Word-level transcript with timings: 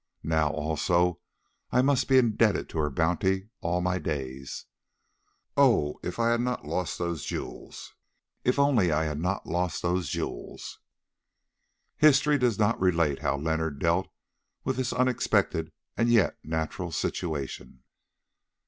Now 0.23 0.49
also 0.49 1.19
I 1.69 1.83
must 1.83 2.07
be 2.07 2.17
indebted 2.17 2.67
to 2.69 2.79
her 2.79 2.89
bounty 2.89 3.49
all 3.61 3.81
my 3.81 3.99
days. 3.99 4.65
Oh! 5.55 5.99
if 6.01 6.17
I 6.17 6.31
had 6.31 6.41
not 6.41 6.65
lost 6.65 6.97
the 6.97 7.13
jewels—if 7.13 8.57
only 8.57 8.91
I 8.91 9.03
had 9.03 9.19
not 9.19 9.45
lost 9.45 9.83
the 9.83 10.01
jewels!" 10.01 10.79
History 11.97 12.39
does 12.39 12.57
not 12.57 12.81
relate 12.81 13.19
how 13.19 13.37
Leonard 13.37 13.77
dealt 13.77 14.07
with 14.63 14.77
this 14.77 14.91
unexpected 14.91 15.71
and 15.95 16.09
yet 16.09 16.39
natural 16.43 16.91
situation. 16.91 17.83